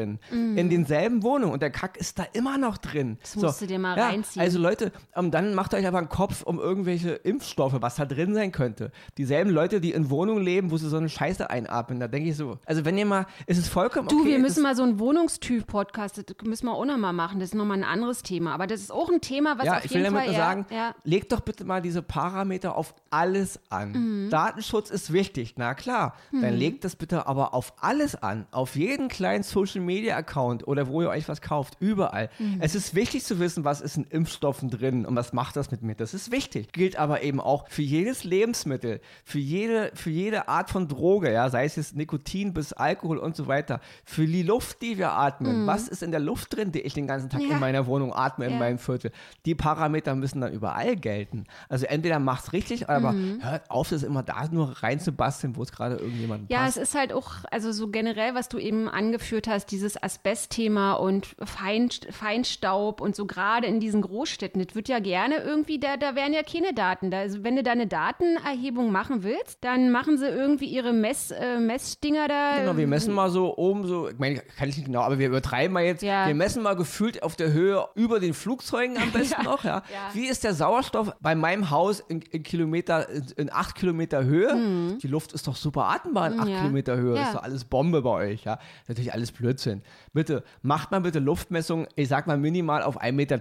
[0.56, 1.52] In denselben Wohnungen.
[1.52, 3.18] Und der Kack ist da immer noch drin.
[3.20, 4.42] Das musst du dir mal ja, reinziehen.
[4.42, 8.34] Also Leute, ähm, dann macht euch aber einen Kopf um irgendwelche Impfstoffe, was da drin
[8.34, 8.92] sein könnte.
[9.18, 12.00] Dieselben Leute, die in Wohnungen leben, wo sie so eine Scheiße einatmen.
[12.00, 12.58] Da denke ich so.
[12.66, 14.30] Also wenn ihr mal, ist es vollkommen Du, okay.
[14.30, 17.40] wir müssen mal so einen Wohnungstyp-Podcast, das müssen wir auch nochmal machen.
[17.40, 18.54] Das ist nochmal ein anderes Thema.
[18.54, 20.38] Aber das ist auch ein Thema, was ja, auf ich will jeden damit Fall nur
[20.38, 23.92] ja, sagen, ja, legt doch bitte mal diese Parameter auf alles an.
[23.92, 24.30] Mhm.
[24.30, 26.14] Datenschutz ist wichtig, na klar.
[26.32, 28.46] Dann legt das bitte aber auf alles an.
[28.50, 32.28] Auf jeden kleinen Social Media Account oder wo ihr euch was kauft, überall.
[32.38, 32.58] Mhm.
[32.60, 35.82] Es ist wichtig zu wissen, was ist in Impfstoffen drin und was macht das mit
[35.82, 35.94] mir.
[35.94, 36.72] Das ist wichtig.
[36.72, 41.48] Gilt aber eben auch für jedes Lebensmittel, für jede, für jede Art von Droge, ja,
[41.48, 43.80] sei es jetzt Nikotin bis Alkohol und so weiter.
[44.04, 45.66] Für die Luft, die wir atmen.
[45.66, 47.48] Was ist in der Luft drin, die ich den ganzen Tag Mhm.
[47.48, 47.54] Ja.
[47.54, 48.58] in meiner Wohnung atme, in Ja.
[48.58, 49.12] meinem Viertel?
[49.46, 51.44] Die Parameter müssen dann überall gelten.
[51.68, 53.42] Also entweder macht's richtig, aber Mhm.
[53.42, 56.76] hört auf, das immer da nur reinzubasteln, wo es gerade irgendjemand Ja, passt.
[56.78, 61.36] es ist halt auch, also so generell, was du eben angeführt hast, dieses Asbestthema und
[61.44, 66.14] Fein, Feinstaub und so gerade in diesen Großstädten, das wird ja gerne irgendwie, da, da
[66.14, 67.10] werden ja keine Daten.
[67.10, 71.30] Da, also wenn du da eine Datenerhebung machen willst, dann machen sie irgendwie ihre Mess,
[71.30, 72.58] äh, Messdinger da.
[72.60, 75.26] Genau, wir messen mal so oben so, ich meine, kann ich nicht genau, aber wir
[75.28, 76.02] übertreiben mal jetzt.
[76.02, 76.26] Ja.
[76.26, 79.82] Wir messen mal gefühlt auf der Höhe über den Flugzeugen am besten noch, ja.
[79.92, 80.14] Ja.
[80.14, 84.96] Wie ist der Sauerstoff bei meinem Haus in, in Kilometer, in, in acht Kilometer Höhe?
[85.02, 86.52] Die Luft ist doch super atmbar in acht Mhm.
[86.52, 86.60] Ja.
[86.60, 87.16] Kilometer Höhe.
[87.16, 87.22] Ja.
[87.24, 88.58] Ist doch alles Bombe bei euch, ja.
[88.86, 89.65] Natürlich alles Blödsinn.
[90.12, 93.40] Bitte, macht mal bitte Luftmessungen, ich sag mal minimal auf 1,10 Meter,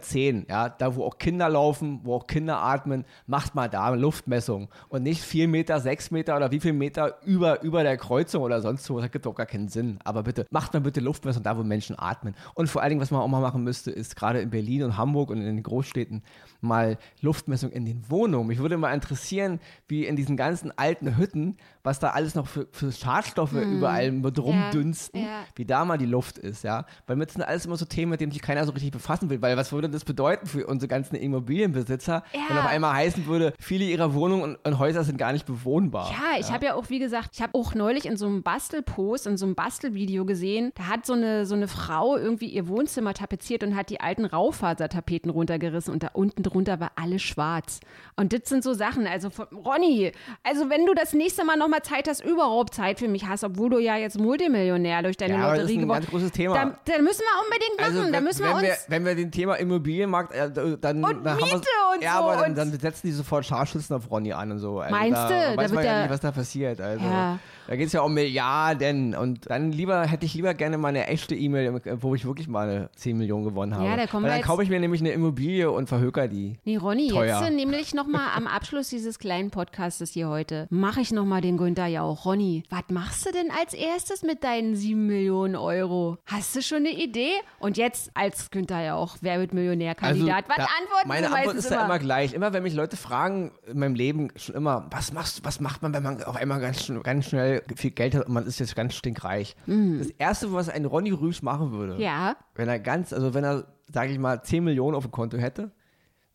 [0.49, 0.69] ja.
[0.69, 4.67] Da, wo auch Kinder laufen, wo auch Kinder atmen, macht mal da Luftmessungen.
[4.89, 8.61] Und nicht 4 Meter, 6 Meter oder wie viel Meter über, über der Kreuzung oder
[8.61, 8.99] sonst wo.
[8.99, 9.99] Das gibt doch gar keinen Sinn.
[10.03, 12.35] Aber bitte, macht mal bitte Luftmessungen da, wo Menschen atmen.
[12.53, 14.97] Und vor allen Dingen, was man auch mal machen müsste, ist gerade in Berlin und
[14.97, 16.23] Hamburg und in den Großstädten
[16.61, 18.47] mal Luftmessung in den Wohnungen.
[18.47, 22.67] Mich würde mal interessieren, wie in diesen ganzen alten Hütten, was da alles noch für,
[22.71, 25.43] für Schadstoffe überall mit rumdünsten, ja.
[25.55, 26.85] wie da mal die Luft ist, ja.
[27.07, 29.41] Weil mit sind alles immer so Themen, mit denen sich keiner so richtig befassen will.
[29.41, 32.63] Weil was würde das bedeuten für unsere ganzen Immobilienbesitzer, wenn Ja.
[32.63, 36.11] auf einmal heißen würde, viele ihrer Wohnungen und, und Häuser sind gar nicht bewohnbar.
[36.11, 39.27] Ja, ich habe ja auch, wie gesagt, ich habe auch neulich in so einem Bastelpost,
[39.27, 43.13] in so einem Bastelvideo gesehen, da hat so eine, so eine Frau irgendwie ihr Wohnzimmer
[43.13, 47.79] tapeziert und hat die alten Raufasertapeten runtergerissen und da unten drunter war alles schwarz.
[48.15, 50.11] Und das sind so Sachen, also von, Ronny,
[50.43, 53.69] also wenn du das nächste Mal nochmal Zeit hast, überhaupt Zeit für mich hast, obwohl
[53.69, 56.31] du ja jetzt Multimillionär durch deine Ja, aber das ist Lotterie ein geworden ganz großes
[56.31, 56.53] Thema.
[56.55, 58.63] Dann, dann müssen wir unbedingt machen, Also, dann wenn, müssen wir wenn, uns...
[58.63, 62.23] wir, wenn wir den Thema Immobilienmarkt, äh, dann, dann Und haben Miete und Ja, so
[62.29, 64.79] aber dann, dann setzen die sofort Scharfschützen auf Ronny an und so.
[64.79, 65.57] Also Meinst da, du?
[65.57, 66.81] Weiß Da man ja der- nicht, was da passiert.
[66.81, 67.39] Also, Ja.
[67.67, 71.07] Da geht es ja um Milliarden und dann lieber hätte ich lieber gerne mal eine
[71.07, 73.85] echte E-Mail, wo ich wirklich mal eine 10 Millionen gewonnen habe.
[73.85, 76.57] Ja, da kommen Weil dann kaufe ich mir nämlich eine Immobilie und verhöker die.
[76.63, 77.39] Nee, Ronny, Teuer.
[77.39, 81.57] jetzt äh, nämlich nochmal am Abschluss dieses kleinen Podcastes hier heute, mache ich nochmal den
[81.57, 82.25] Günther Jauch.
[82.25, 86.17] Ronny, was machst du denn als erstes mit deinen 7 Millionen Euro?
[86.25, 87.31] Hast du schon eine Idee?
[87.59, 90.45] Und jetzt als Günther Jauch, wer wird Millionärkandidat?
[90.47, 92.33] was Also, da- antworten Meine Antwort ist da immer gleich.
[92.33, 95.93] Immer wenn mich Leute fragen in meinem Leben schon immer, was machst was macht man,
[95.93, 98.93] wenn man auf einmal ganz, ganz schnell viel Geld hat und man ist jetzt ganz
[98.95, 99.55] stinkreich.
[99.65, 102.01] Das erste, was ein Ronny Rüsch machen würde, Mhm.
[102.01, 102.35] Ja.
[102.55, 105.71] wenn er ganz, also wenn er, sage ich mal, 10 Millionen auf dem Konto hätte,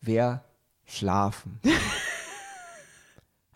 [0.01, 0.41] wäre
[0.85, 1.59] schlafen.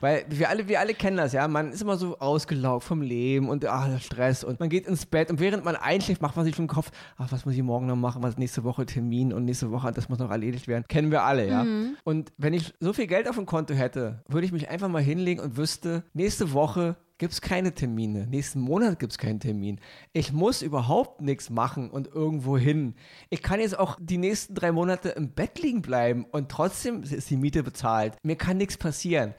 [0.02, 1.48] Weil wir alle, wir alle kennen das, ja.
[1.48, 5.32] Man ist immer so ausgelaugt vom Leben und der Stress und man geht ins Bett
[5.32, 7.88] und während man einschläft, macht man sich schon im Kopf, ach, was muss ich morgen
[7.88, 10.84] noch machen, was nächste Woche Termin und nächste Woche, das muss noch erledigt werden.
[10.90, 11.66] Kennen wir alle, ja.
[12.04, 15.02] Und wenn ich so viel Geld auf dem Konto hätte, würde ich mich einfach mal
[15.02, 18.28] hinlegen und wüsste, nächste Woche gibt es keine Termine.
[18.28, 19.80] Nächsten Monat gibt es keinen Termin.
[20.14, 22.96] Ich muss überhaupt nichts machen und irgendwo hin.
[23.30, 27.30] Ich kann jetzt auch die nächsten drei Monate im Bett liegen bleiben und trotzdem ist
[27.30, 28.18] die Miete bezahlt.
[28.24, 29.34] Mir kann nichts passieren.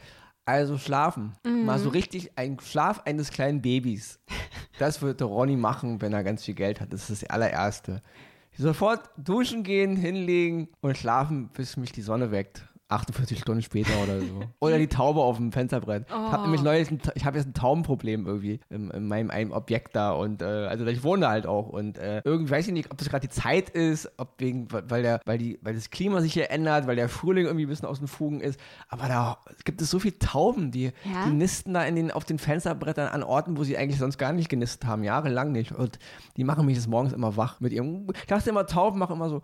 [0.45, 1.33] Also schlafen.
[1.45, 1.65] Mhm.
[1.65, 4.21] Mal so richtig ein Schlaf eines kleinen Babys.
[4.79, 6.93] Das würde Ronny machen, wenn er ganz viel Geld hat.
[6.93, 8.03] Das ist das allererste.
[8.57, 12.67] Sofort duschen gehen, hinlegen und schlafen, bis mich die Sonne weckt.
[12.89, 14.43] 48 Stunden später oder so.
[14.61, 16.07] Oder die Taube auf dem Fensterbrett.
[16.09, 16.27] Oh.
[16.27, 19.53] Ich habe nämlich neulich, ein, ich habe jetzt ein Taubenproblem irgendwie in, in meinem einem
[19.53, 22.73] Objekt da und äh, also ich wohne da halt auch und äh, irgendwie weiß ich
[22.73, 25.91] nicht, ob das gerade die Zeit ist, ob wegen, weil der, weil die, weil das
[25.91, 28.59] Klima sich hier ändert, weil der Frühling irgendwie ein bisschen aus den Fugen ist.
[28.89, 31.25] Aber da gibt es so viele Tauben, die, ja?
[31.27, 34.33] die nisten da in den, auf den Fensterbrettern an Orten, wo sie eigentlich sonst gar
[34.33, 35.73] nicht genistet haben, jahrelang nicht.
[35.73, 35.99] Und
[36.37, 38.07] die machen mich des Morgens immer wach mit ihrem.
[38.15, 39.43] Ich dachte immer, Tauben machen immer so.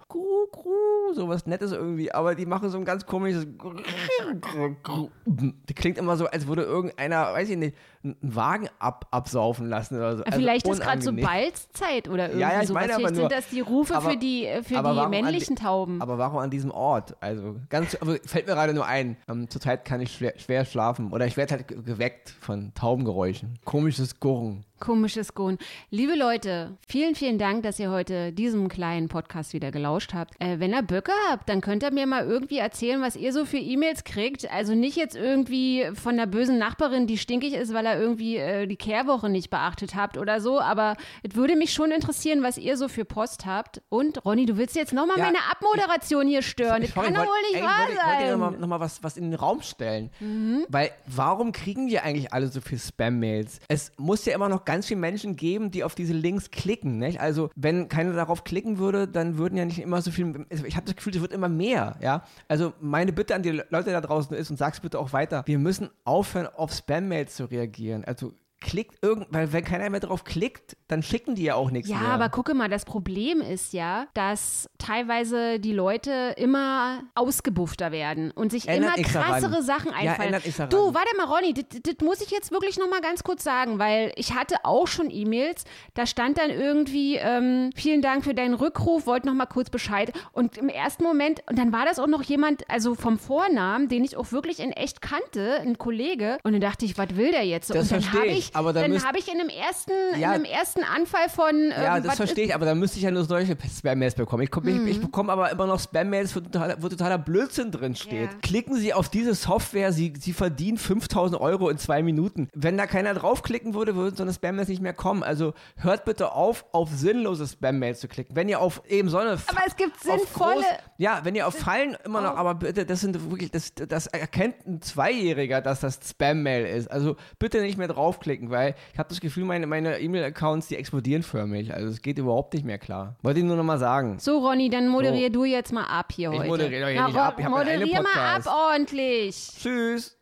[1.14, 3.31] So was Nettes irgendwie, aber die machen so ein ganz komisches.
[5.26, 9.96] Die klingt immer so, als würde irgendeiner, weiß ich nicht, einen Wagen ab, absaufen lassen
[9.96, 10.24] oder so.
[10.24, 12.82] Also Vielleicht ist gerade so Balzzeit oder irgendwie ja, ja, ich sowas.
[12.82, 16.02] Meine Vielleicht nur, sind das die Rufe aber, für die, für die männlichen die, Tauben.
[16.02, 17.16] Aber warum an diesem Ort?
[17.20, 19.16] Also ganz, also fällt mir gerade nur ein.
[19.28, 23.58] Ähm, zurzeit kann ich schwer, schwer schlafen oder ich werde halt geweckt von Taubengeräuschen.
[23.64, 24.64] Komisches Gurren.
[24.82, 25.58] Komisches Gurren.
[25.90, 30.34] Liebe Leute, vielen, vielen Dank, dass ihr heute diesem kleinen Podcast wieder gelauscht habt.
[30.40, 33.44] Äh, wenn ihr Böcke habt, dann könnt ihr mir mal irgendwie erzählen, was ihr so
[33.44, 34.50] für E-Mails kriegt.
[34.50, 38.66] Also nicht jetzt irgendwie von der bösen Nachbarin, die stinkig ist, weil er irgendwie äh,
[38.66, 40.60] die Kehrwoche nicht beachtet habt oder so.
[40.60, 43.82] Aber es würde mich schon interessieren, was ihr so für Post habt.
[43.88, 46.82] Und Ronny, du willst jetzt nochmal ja, meine Abmoderation hier stören.
[46.82, 48.14] Das kann doch wohl nicht wahr wollte, sein.
[48.14, 50.10] Ich wollte nochmal noch mal was, was in den Raum stellen.
[50.18, 50.66] Mhm.
[50.68, 53.60] Weil warum kriegen wir eigentlich alle so viel Spam-Mails?
[53.68, 56.96] Es muss ja immer noch ganz viele Menschen geben, die auf diese Links klicken.
[56.96, 57.20] Nicht?
[57.20, 60.46] Also wenn keiner darauf klicken würde, dann würden ja nicht immer so viel.
[60.50, 61.98] Also ich habe das Gefühl, es wird immer mehr.
[62.00, 62.24] Ja?
[62.48, 65.42] Also meine Bitte an die Leute da draußen ist und sag's bitte auch weiter.
[65.44, 68.06] Wir müssen aufhören, auf Spam-Mails zu reagieren.
[68.06, 68.32] Also
[68.62, 71.96] klickt irgend, weil wenn keiner mehr drauf klickt, dann schicken die ja auch nichts ja,
[71.96, 72.08] mehr.
[72.08, 78.30] Ja, aber gucke mal, das Problem ist ja, dass teilweise die Leute immer ausgebuffter werden
[78.30, 80.32] und sich Ändert immer krassere Sachen einfallen.
[80.32, 83.78] Ja, du, warte mal, Ronny, das muss ich jetzt wirklich noch mal ganz kurz sagen,
[83.78, 88.54] weil ich hatte auch schon E-Mails, da stand dann irgendwie, ähm, vielen Dank für deinen
[88.54, 92.06] Rückruf, wollte noch mal kurz Bescheid und im ersten Moment, und dann war das auch
[92.06, 96.52] noch jemand, also vom Vornamen, den ich auch wirklich in echt kannte, ein Kollege und
[96.52, 97.70] dann dachte ich, was will der jetzt?
[97.70, 100.81] Das und dann habe ich, dann, habe ich in einem ersten, ja, in einem ersten
[100.84, 101.54] Anfall von.
[101.54, 104.42] Ähm, ja, das verstehe ich, aber dann müsste ich ja nur solche Spam-Mails bekommen.
[104.42, 104.86] Ich, mhm.
[104.86, 106.40] ich, ich bekomme aber immer noch Spam-Mails, wo,
[106.78, 108.30] wo totaler Blödsinn drin steht.
[108.32, 108.38] Ja.
[108.42, 112.48] Klicken Sie auf diese Software, Sie, Sie verdienen 5000 Euro in zwei Minuten.
[112.54, 115.22] Wenn da keiner draufklicken würde, würden so eine Spam-Mails nicht mehr kommen.
[115.22, 118.36] Also hört bitte auf, auf sinnlose Spam-Mails zu klicken.
[118.36, 119.32] Wenn ihr auf eben so eine.
[119.32, 120.54] Aber es gibt sinnvolle.
[120.56, 120.64] Groß,
[120.98, 124.66] ja, wenn ihr auf Fallen immer noch, aber bitte, das sind wirklich, das, das erkennt
[124.66, 126.90] ein Zweijähriger, dass das Spam-Mail ist.
[126.90, 131.22] Also bitte nicht mehr draufklicken, weil ich habe das Gefühl, meine, meine E-Mail-Accounts, die explodieren
[131.22, 131.72] förmlich.
[131.72, 133.16] Also es geht überhaupt nicht mehr klar.
[133.22, 134.18] Wollte ich nur noch mal sagen.
[134.18, 135.40] So, Ronny, dann moderier so.
[135.40, 136.48] du jetzt mal ab hier ich heute.
[136.48, 137.36] Moderiere doch hier Na, nicht ab.
[137.38, 139.48] Ich moderier mal ab ordentlich.
[139.58, 140.18] Tschüss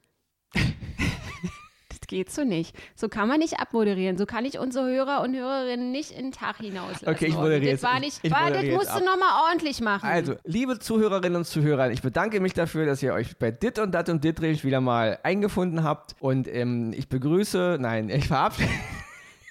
[2.10, 2.76] geht so nicht.
[2.96, 4.18] So kann man nicht abmoderieren.
[4.18, 7.08] So kann ich unsere Hörer und Hörerinnen nicht in den Tag hinauslassen.
[7.08, 7.84] Okay, ich moderiere jetzt.
[7.84, 10.06] Das war nicht, ich, ich war, das musst du nochmal ordentlich machen.
[10.06, 13.92] Also, liebe Zuhörerinnen und Zuhörer, ich bedanke mich dafür, dass ihr euch bei Dit und
[13.92, 16.16] Dat und Dittrich wieder mal eingefunden habt.
[16.18, 18.68] Und ähm, ich begrüße, nein, ich verabschiede.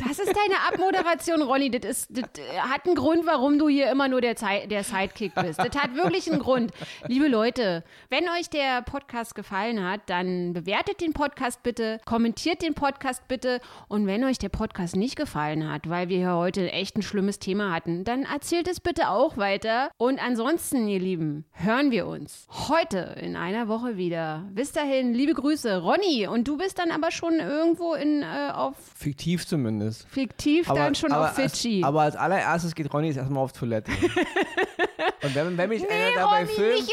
[0.08, 1.70] Das ist deine Abmoderation, Ronny.
[1.72, 2.24] Das, ist, das
[2.58, 5.60] hat einen Grund, warum du hier immer nur der, der Sidekick bist.
[5.60, 6.72] Das hat wirklich einen Grund.
[7.08, 12.76] Liebe Leute, wenn euch der Podcast gefallen hat, dann bewertet den Podcast bitte, kommentiert den
[12.76, 13.60] Podcast bitte.
[13.90, 17.40] Und wenn euch der Podcast nicht gefallen hat, weil wir hier heute echt ein schlimmes
[17.40, 19.92] Thema hatten, dann erzählt es bitte auch weiter.
[19.98, 24.48] Und ansonsten, ihr Lieben, hören wir uns heute in einer Woche wieder.
[24.54, 26.26] Bis dahin, liebe Grüße, Ronny.
[26.26, 28.78] Und du bist dann aber schon irgendwo in äh, auf.
[28.96, 30.08] Fiktiv zumindest ist.
[30.10, 31.78] Fiktiv aber, dann schon aber auf Fidschi.
[31.78, 33.92] Als, aber als allererstes geht Ronny jetzt erstmal auf Toilette.
[35.24, 36.90] und wenn, wenn mich nee, einer dabei Ronny, filmt.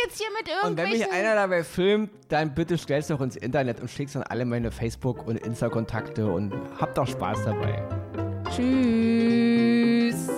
[0.65, 4.17] Und wenn mich einer dabei filmt, dann bitte stellst du doch ins Internet und schickst
[4.17, 7.83] dann alle meine Facebook- und Insta-Kontakte und hab doch Spaß dabei.
[8.51, 10.29] Tschüss.